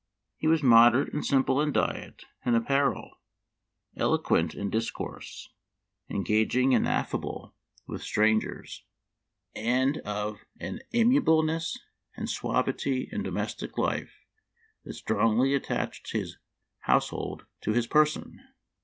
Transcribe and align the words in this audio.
He 0.35 0.47
was 0.47 0.63
moderate 0.63 1.13
and 1.13 1.23
simple 1.23 1.61
in 1.61 1.71
diet 1.71 2.25
and 2.43 2.55
apparel, 2.55 3.19
elo 3.95 4.17
quent 4.17 4.55
in 4.55 4.71
discourse, 4.71 5.51
engaging 6.09 6.73
and 6.73 6.87
affable 6.87 7.53
with 7.85 8.01
Memoir 8.17 8.31
of 8.33 8.39
Washington 8.41 8.49
Irving. 8.49 10.03
159 10.03 10.07
strangers, 10.07 10.41
and 10.57 10.67
of 10.67 10.71
an 10.71 10.79
amiableness 10.91 11.77
and 12.15 12.27
suavity 12.27 13.09
in 13.11 13.21
domestic 13.21 13.77
life 13.77 14.25
that 14.85 14.93
strongly 14.93 15.53
attached 15.53 16.13
his 16.13 16.37
house 16.79 17.09
hold 17.09 17.45
to 17.61 17.73
his 17.73 17.85
person. 17.85 18.39